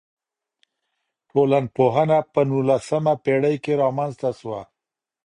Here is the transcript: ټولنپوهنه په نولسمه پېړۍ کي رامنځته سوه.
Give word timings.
ټولنپوهنه 1.29 2.17
په 2.33 2.41
نولسمه 2.51 3.13
پېړۍ 3.23 3.55
کي 3.63 3.73
رامنځته 3.83 4.29
سوه. 4.39 4.61